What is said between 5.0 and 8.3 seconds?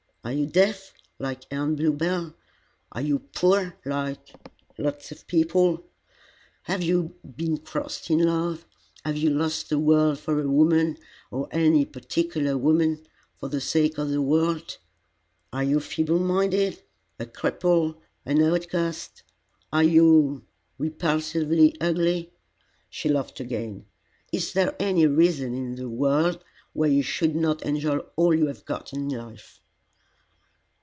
of people? Have you been crossed in